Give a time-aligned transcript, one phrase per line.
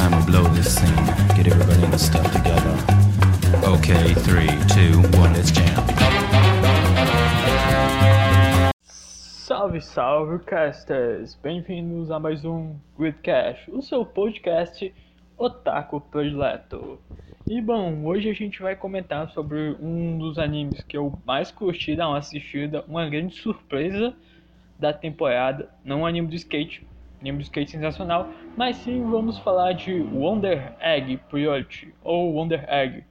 [0.00, 1.04] time to blow this scene.
[1.36, 2.74] Get everybody in the stuff together.
[3.74, 5.76] Okay, three, two, one, let's jam.
[8.82, 11.36] Salve, salve, casters!
[11.42, 14.90] Bem-vindos a mais um Gridcast, o seu podcast
[15.36, 16.98] Otaku Predileto.
[17.46, 21.94] E bom, hoje a gente vai comentar sobre um dos animes que eu mais curti
[21.94, 24.14] dar uma assistida, uma grande surpresa
[24.78, 26.86] da temporada, não um anime do skate,
[27.20, 33.04] anime do skate sensacional, mas sim vamos falar de Wonder Egg Priority, ou Wonder Egg,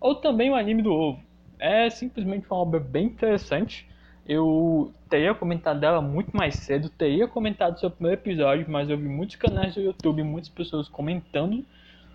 [0.00, 1.20] ou também o anime do ovo.
[1.58, 3.88] É simplesmente uma obra bem interessante.
[4.28, 9.08] Eu teria comentado dela muito mais cedo, teria comentado seu primeiro episódio, mas eu vi
[9.08, 11.64] muitos canais do YouTube, muitas pessoas comentando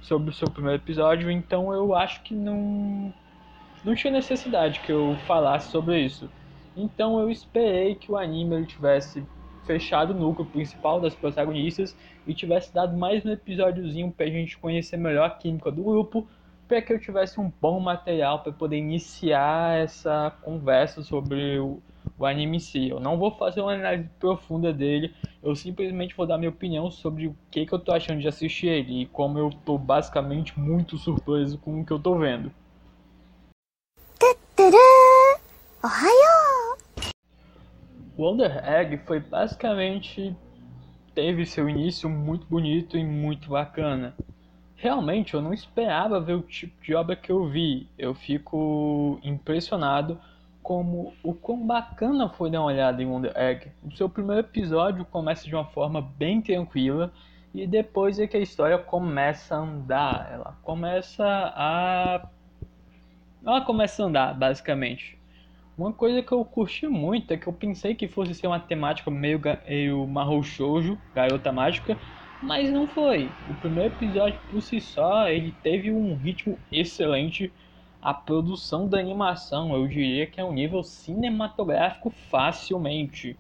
[0.02, 3.14] sobre o seu primeiro episódio, então eu acho que não
[3.84, 6.30] não tinha necessidade que eu falasse sobre isso.
[6.76, 9.24] Então eu esperei que o anime ele tivesse
[9.72, 11.96] fechado o núcleo principal das protagonistas
[12.28, 16.28] e tivesse dado mais um episódiozinho pra gente conhecer melhor a química do grupo,
[16.68, 21.82] para que eu tivesse um bom material para poder iniciar essa conversa sobre o,
[22.20, 22.90] o anime em si.
[22.90, 27.28] Eu não vou fazer uma análise profunda dele, eu simplesmente vou dar minha opinião sobre
[27.28, 30.98] o que, que eu tô achando de assistir ele e como eu tô basicamente muito
[30.98, 32.52] surpreso com o que eu tô vendo.
[38.22, 40.36] Wonder Egg foi basicamente
[41.16, 44.16] teve seu início muito bonito e muito bacana.
[44.76, 47.90] Realmente eu não esperava ver o tipo de obra que eu vi.
[47.98, 50.20] Eu fico impressionado
[50.62, 53.72] como o quão bacana foi dar uma olhada em Wonder Egg.
[53.84, 57.12] O seu primeiro episódio começa de uma forma bem tranquila
[57.56, 60.30] e depois é que a história começa a andar.
[60.32, 62.30] Ela começa a
[63.44, 65.21] ela começa a andar, basicamente.
[65.82, 69.10] Uma coisa que eu curti muito é que eu pensei que fosse ser uma temática
[69.10, 71.98] meio, meio Mahou Shoujo, garota mágica,
[72.40, 73.32] mas não foi.
[73.50, 77.52] O primeiro episódio por si só, ele teve um ritmo excelente.
[78.00, 83.36] A produção da animação, eu diria que é um nível cinematográfico facilmente.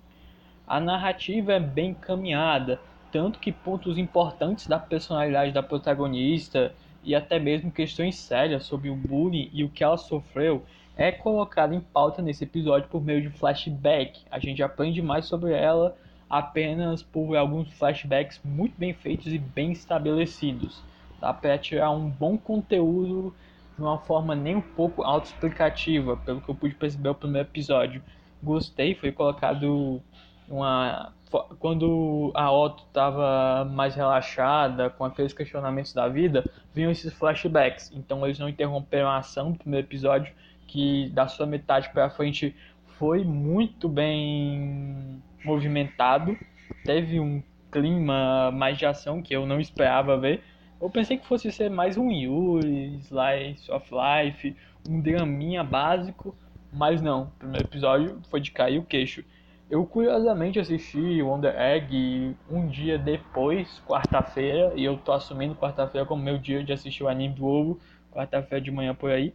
[0.65, 6.73] A narrativa é bem caminhada, tanto que pontos importantes da personalidade da protagonista
[7.03, 10.65] e até mesmo questões sérias sobre o bullying e o que ela sofreu
[11.01, 14.21] é colocado em pauta nesse episódio por meio de flashback.
[14.29, 15.97] A gente aprende mais sobre ela
[16.29, 20.83] apenas por alguns flashbacks muito bem feitos e bem estabelecidos.
[21.19, 23.33] Dá para tirar um bom conteúdo
[23.75, 28.03] de uma forma nem um pouco autoexplicativa, pelo que eu pude perceber no primeiro episódio.
[28.43, 29.99] Gostei, foi colocado
[30.47, 31.11] uma
[31.59, 37.91] quando a Otto estava mais relaxada com aqueles questionamentos da vida, vinham esses flashbacks.
[37.95, 40.33] Então eles não interromperam a ação do primeiro episódio
[40.71, 42.55] que da sua metade para frente
[42.97, 46.37] foi muito bem movimentado.
[46.85, 50.41] Teve um clima mais de ação que eu não esperava ver.
[50.81, 54.55] Eu pensei que fosse ser mais um Yuri, Slice of Life,
[54.89, 56.33] um draminha básico,
[56.71, 57.23] mas não.
[57.23, 59.25] O primeiro episódio foi de cair o queixo.
[59.69, 66.23] Eu curiosamente assisti Wonder Egg um dia depois, quarta-feira, e eu tô assumindo quarta-feira como
[66.23, 69.33] meu dia de assistir o anime do ovo, quarta-feira de manhã por aí.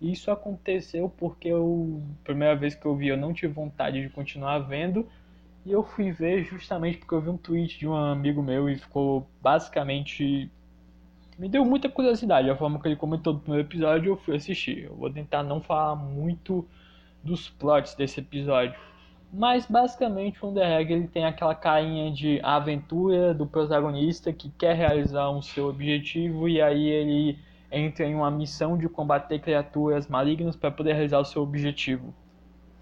[0.00, 4.60] Isso aconteceu porque eu, primeira vez que eu vi, eu não tive vontade de continuar
[4.60, 5.06] vendo.
[5.66, 8.78] E eu fui ver justamente porque eu vi um tweet de um amigo meu e
[8.78, 10.50] ficou basicamente.
[11.36, 14.12] Me deu muita curiosidade a forma que ele comentou do primeiro episódio.
[14.12, 14.84] Eu fui assistir.
[14.84, 16.66] Eu vou tentar não falar muito
[17.22, 18.78] dos plots desse episódio.
[19.32, 25.30] Mas basicamente o Egg ele tem aquela carinha de aventura do protagonista que quer realizar
[25.30, 27.38] um seu objetivo e aí ele
[27.70, 32.14] entra em uma missão de combater criaturas malignas para poder realizar o seu objetivo.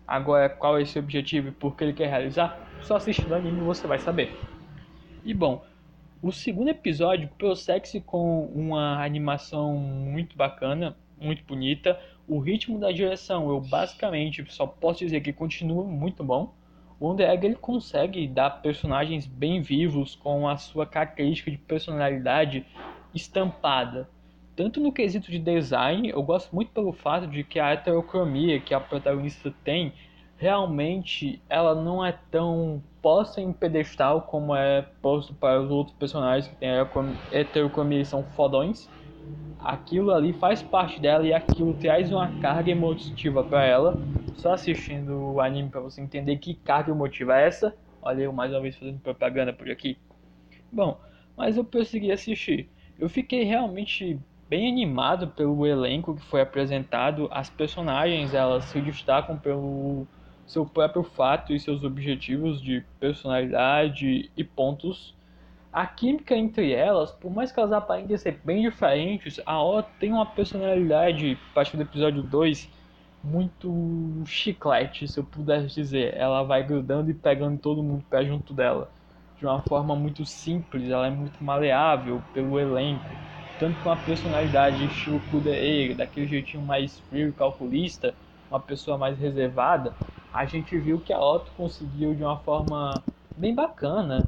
[0.06, 2.58] Agora, qual é esse objetivo e por que ele quer realizar?
[2.82, 4.32] Só assistindo o anime você vai saber.
[5.24, 5.64] E bom,
[6.22, 11.98] o segundo episódio prossegue-se com uma animação muito bacana, muito bonita.
[12.28, 16.54] O ritmo da direção, eu basicamente só posso dizer que continua muito bom.
[16.98, 22.64] O Wonder ele consegue dar personagens bem vivos com a sua característica de personalidade
[23.12, 24.08] estampada
[24.56, 28.72] tanto no quesito de design, eu gosto muito pelo fato de que a heterocromia que
[28.72, 29.92] a protagonista tem,
[30.36, 36.48] realmente ela não é tão posta em pedestal como é posto para os outros personagens
[36.48, 36.70] que têm
[37.30, 38.88] heterocromia e são fodões.
[39.58, 44.02] Aquilo ali faz parte dela e aquilo traz uma carga emotiva para ela.
[44.34, 47.76] Só assistindo o anime para você entender que carga emotiva é essa.
[48.00, 49.98] Olha eu mais uma vez fazendo propaganda por aqui.
[50.70, 50.98] Bom,
[51.36, 52.70] mas eu prossegui assistir.
[52.98, 57.28] Eu fiquei realmente bem animado pelo elenco que foi apresentado.
[57.30, 60.06] As personagens elas se destacam pelo
[60.46, 65.14] seu próprio fato e seus objetivos de personalidade e pontos.
[65.72, 70.12] a química entre elas, por mais que elas aparentem ser bem diferentes, a Otto tem
[70.12, 72.70] uma personalidade, a partir do episódio 2,
[73.22, 76.14] muito chiclete, se eu pudesse dizer.
[76.16, 78.90] Ela vai grudando e pegando todo mundo pé junto dela.
[79.38, 83.18] De uma forma muito simples, ela é muito maleável pelo elenco.
[83.58, 88.14] Tanto com uma personalidade estilo Kudeir, daquele jeitinho mais frio e calculista,
[88.50, 89.94] uma pessoa mais reservada,
[90.32, 93.02] a gente viu que a Otto conseguiu de uma forma
[93.34, 94.26] bem bacana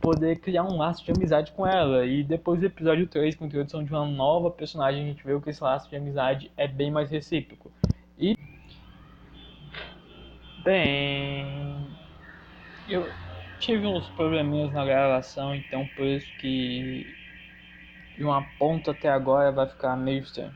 [0.00, 2.04] poder criar um laço de amizade com ela.
[2.04, 5.40] E depois do episódio 3, com a introdução de uma nova personagem, a gente viu
[5.40, 7.72] que esse laço de amizade é bem mais recíproco.
[8.18, 8.36] E.
[10.62, 11.86] Bem.
[12.88, 13.08] Eu
[13.60, 17.23] tive uns probleminhas na gravação, então por isso que.
[18.16, 20.52] De uma ponta até agora vai ficar meio estranho.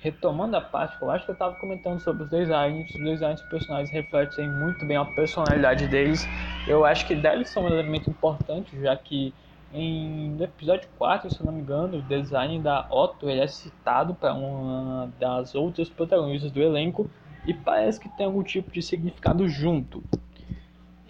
[0.00, 3.40] Retomando a parte que eu acho que eu estava comentando sobre os designs, os designs
[3.40, 6.26] dos personagens refletem muito bem a personalidade deles.
[6.66, 9.34] Eu acho que deve ser um elemento importante, já que
[9.72, 14.14] em, no episódio 4, se não me engano, o design da Otto ele é citado
[14.14, 17.08] para uma das outras protagonistas do elenco
[17.46, 20.02] e parece que tem algum tipo de significado junto.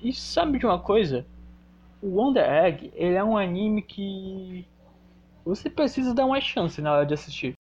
[0.03, 1.25] E sabe de uma coisa?
[2.03, 4.67] O Wonder Egg ele é um anime que
[5.45, 7.55] você precisa dar uma chance na hora de assistir.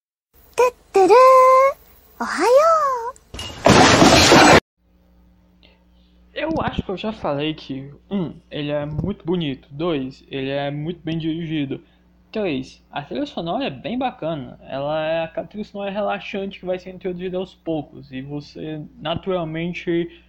[6.33, 9.69] Eu acho que eu já falei que, um, ele é muito bonito.
[9.71, 11.83] Dois, ele é muito bem dirigido.
[12.31, 14.59] Três, a trilha sonora é bem bacana.
[14.63, 18.13] Ela é a trilha sonora relaxante que vai ser introduzida aos poucos.
[18.13, 20.23] E você, naturalmente,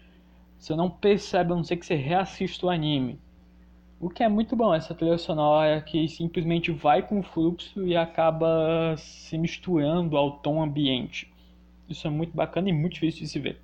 [0.57, 3.19] você não percebe, a não ser que você reassista o anime.
[4.01, 7.95] O que é muito bom, essa trilha sonora que simplesmente vai com o fluxo e
[7.95, 11.31] acaba se misturando ao tom ambiente.
[11.88, 13.62] Isso é muito bacana e muito difícil de se ver.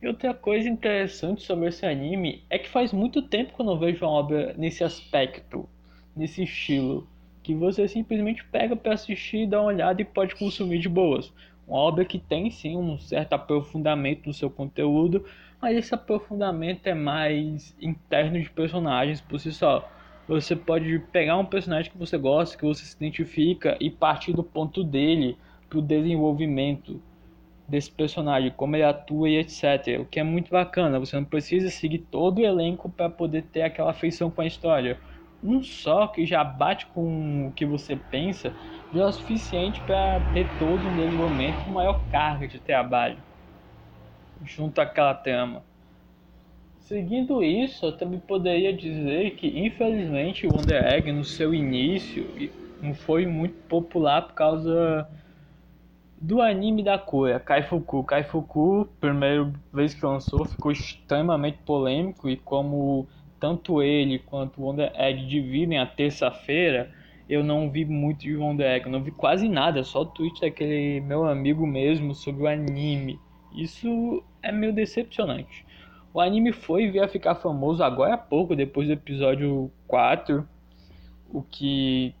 [0.00, 3.76] E outra coisa interessante sobre esse anime é que faz muito tempo que eu não
[3.76, 5.68] vejo uma obra nesse aspecto,
[6.14, 7.08] nesse estilo,
[7.42, 11.32] que você simplesmente pega para assistir, dá uma olhada e pode consumir de boas.
[11.66, 15.24] Uma obra que tem sim um certo aprofundamento no seu conteúdo,
[15.64, 19.90] mas esse aprofundamento é mais interno de personagens por si só.
[20.28, 24.44] Você pode pegar um personagem que você gosta, que você se identifica e partir do
[24.44, 27.02] ponto dele para o desenvolvimento
[27.66, 30.02] desse personagem, como ele atua e etc.
[30.02, 33.62] O que é muito bacana, você não precisa seguir todo o elenco para poder ter
[33.62, 35.00] aquela afeição com a história.
[35.42, 38.54] Um só que já bate com o que você pensa
[38.92, 43.24] já é o suficiente para ter todo um desenvolvimento com maior carga de trabalho
[44.44, 45.62] junto àquela trama.
[46.80, 52.26] Seguindo isso, eu também poderia dizer que infelizmente o Wonder Egg no seu início
[52.82, 55.08] não foi muito popular por causa
[56.20, 58.04] do anime da Koya, Kaifuku.
[58.04, 63.06] Kaifuku, primeira vez que lançou, ficou extremamente polêmico e como
[63.40, 66.90] tanto ele quanto o Wonder Egg dividem a terça-feira,
[67.28, 71.00] eu não vi muito de Wonder Egg, não vi quase nada, só o tweet daquele
[71.00, 73.18] meu amigo mesmo sobre o anime.
[73.54, 75.64] Isso é meio decepcionante.
[76.12, 80.48] O anime foi vir a ficar famoso agora há pouco, depois do episódio 4,
[81.32, 82.14] o que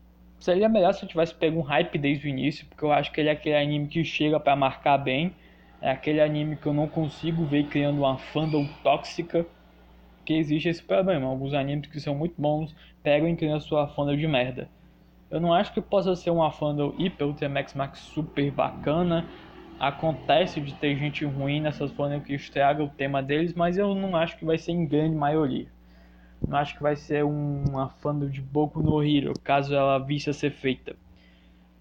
[0.44, 3.18] Seria melhor se eu tivesse pego um hype desde o início, porque eu acho que
[3.18, 5.32] ele é aquele anime que chega para marcar bem.
[5.80, 9.46] É aquele anime que eu não consigo ver criando uma fandom tóxica.
[10.22, 11.26] Que existe esse problema.
[11.26, 14.68] Alguns animes que são muito bons pegam e criam a sua fandom de merda.
[15.30, 19.24] Eu não acho que possa ser uma fandom hiper ultra max max super bacana.
[19.78, 24.16] Acontece de ter gente ruim nessas fandom que estraga o tema deles, mas eu não
[24.16, 25.66] acho que vai ser em grande maioria.
[26.46, 30.32] Não acho que vai ser uma fandom de Boku no Hero, caso ela visse a
[30.32, 30.94] ser feita.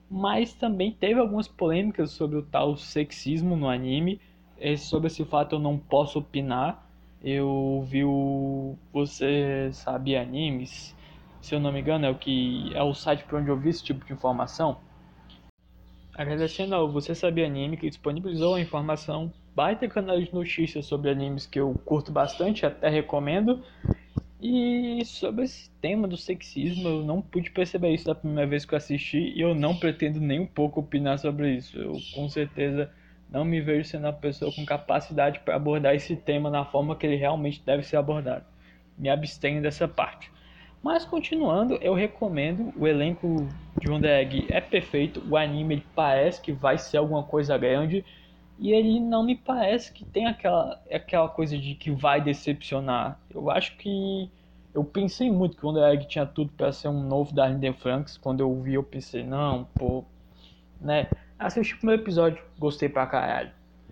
[0.09, 4.19] Mas também teve algumas polêmicas sobre o tal sexismo no anime.
[4.77, 6.87] Sobre esse fato eu não posso opinar.
[7.23, 10.95] Eu vi o Você Sabe Animes,
[11.41, 13.69] se eu não me engano, é o que é o site por onde eu vi
[13.69, 14.77] esse tipo de informação.
[16.15, 21.47] Agradecendo ao Você Sabe Anime que disponibilizou a informação, baita canal de notícias sobre animes
[21.47, 23.63] que eu curto bastante, até recomendo.
[24.39, 28.73] E sobre esse tema do sexismo, eu não pude perceber isso da primeira vez que
[28.73, 31.79] eu assisti e eu não pretendo nem um pouco opinar sobre isso.
[31.79, 32.91] Eu com certeza
[33.31, 37.07] não me vejo sendo uma pessoa com capacidade para abordar esse tema na forma que
[37.07, 38.45] ele realmente deve ser abordado.
[38.97, 40.32] Me abstenho dessa parte.
[40.83, 42.73] Mas continuando, eu recomendo.
[42.75, 43.47] O elenco
[43.79, 45.23] de Wonder é perfeito.
[45.29, 48.03] O anime ele parece que vai ser alguma coisa grande.
[48.59, 53.17] E ele não me parece que tem aquela, aquela coisa de que vai decepcionar.
[53.33, 54.29] Eu acho que.
[54.73, 58.17] Eu pensei muito que o tinha tudo para ser um novo Darling The Franks.
[58.17, 60.03] Quando eu vi, eu pensei, não, pô.
[60.81, 61.07] Né?
[61.37, 63.51] Assisti o primeiro episódio, gostei pra caralho.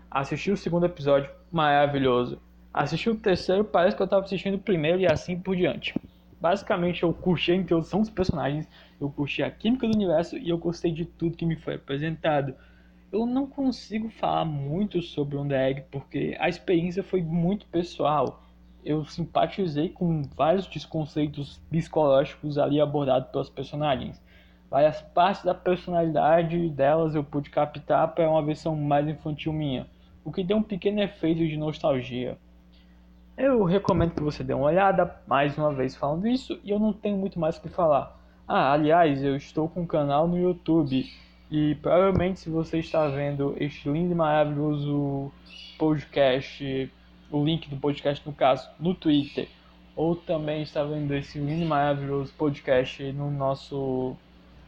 [0.10, 2.42] Assisti o segundo episódio, maravilhoso.
[2.74, 5.94] Assisti o terceiro, parece que eu tava assistindo o primeiro e assim por diante.
[6.42, 8.68] Basicamente, eu curti a introdução dos personagens,
[9.00, 12.56] eu curti a química do universo e eu gostei de tudo que me foi apresentado.
[13.12, 18.44] Eu não consigo falar muito sobre o Egg porque a experiência foi muito pessoal.
[18.84, 24.20] Eu simpatizei com vários desconceitos psicológicos ali abordados pelos personagens.
[24.68, 29.86] Várias partes da personalidade delas eu pude captar para uma versão mais infantil minha,
[30.26, 32.36] o que deu um pequeno efeito de nostalgia.
[33.38, 36.92] Eu recomendo que você dê uma olhada, mais uma vez falando isso, e eu não
[36.92, 38.20] tenho muito mais o que falar.
[38.48, 41.10] Ah, aliás, eu estou com um canal no YouTube
[41.50, 45.32] e provavelmente se você está vendo este lindo e maravilhoso
[45.78, 46.92] podcast,
[47.32, 49.48] o link do podcast no caso, no Twitter,
[49.96, 54.16] ou também está vendo esse lindo e maravilhoso podcast no nosso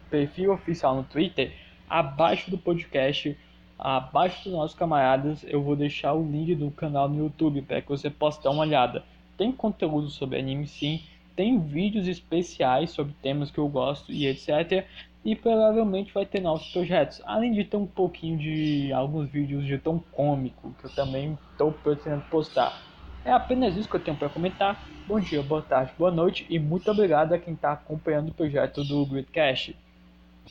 [0.10, 1.54] perfil oficial no Twitter,
[1.90, 3.38] abaixo do podcast,
[3.84, 7.90] abaixo dos nossos camaradas, eu vou deixar o link do canal no YouTube para que
[7.90, 9.04] você possa dar uma olhada.
[9.38, 11.02] Tem conteúdo sobre anime sim,
[11.36, 14.86] tem vídeos especiais sobre temas que eu gosto e etc
[15.26, 17.22] e provavelmente vai ter novos projetos.
[17.26, 21.74] Além de ter um pouquinho de alguns vídeos de tom cômico que eu também estou
[21.74, 22.82] pretendendo postar.
[23.26, 24.82] É apenas isso que eu tenho para comentar.
[25.08, 28.82] Bom dia, boa tarde, boa noite e muito obrigado a quem está acompanhando o projeto
[28.84, 29.76] do Gridcast.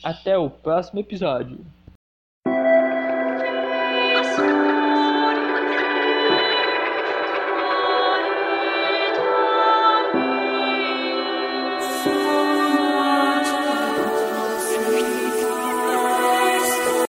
[0.03, 1.59] Até o próximo episódio.